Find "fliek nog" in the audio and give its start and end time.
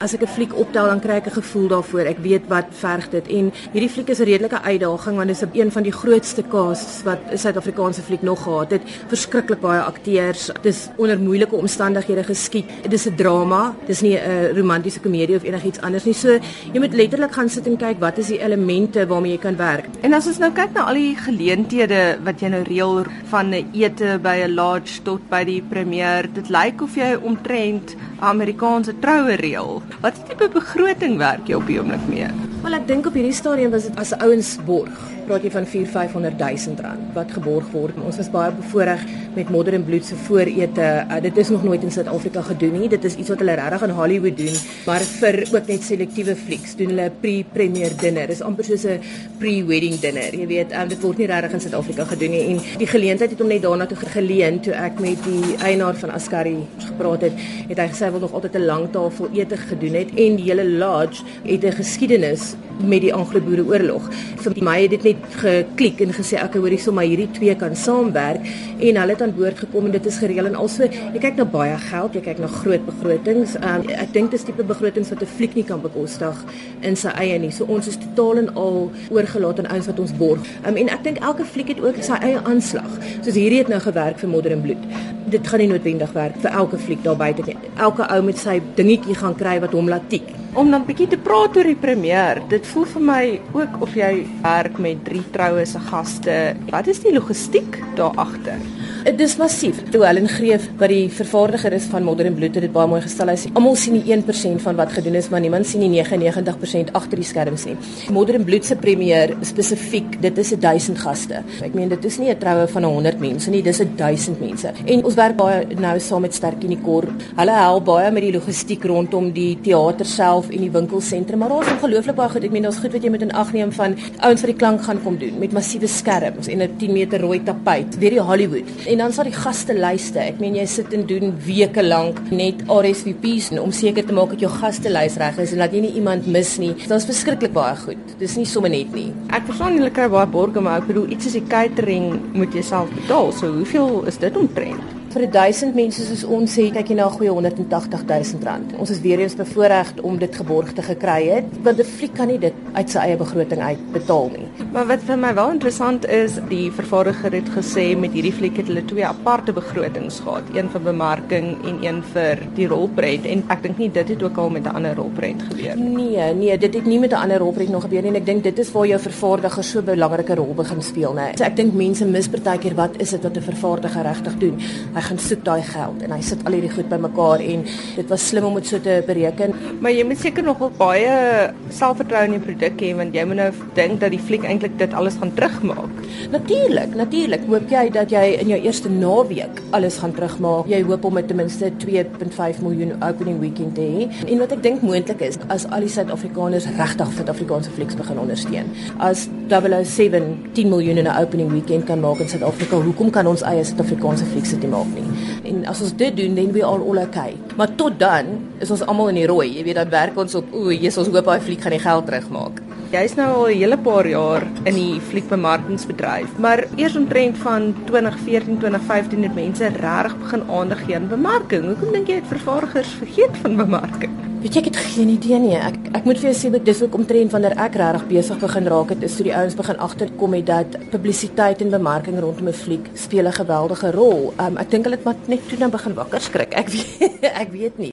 8.00-8.42